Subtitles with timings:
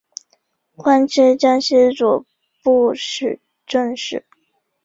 [0.75, 2.25] 官至江西右
[2.63, 2.91] 布
[3.67, 4.25] 政使。